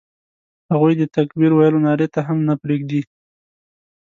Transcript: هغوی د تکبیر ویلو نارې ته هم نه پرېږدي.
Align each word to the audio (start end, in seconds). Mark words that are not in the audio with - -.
هغوی 0.71 0.93
د 0.97 1.03
تکبیر 1.15 1.51
ویلو 1.55 1.83
نارې 1.85 2.07
ته 2.13 2.19
هم 2.27 2.37
نه 2.47 2.53
پرېږدي. 2.61 3.01